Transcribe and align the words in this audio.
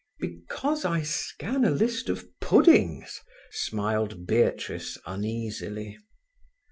"Because 0.19 0.83
I 0.83 1.03
scan 1.03 1.63
a 1.63 1.69
list 1.69 2.09
of 2.09 2.25
puddings?" 2.39 3.21
smiled 3.51 4.25
Beatrice 4.25 4.97
uneasily. 5.05 5.95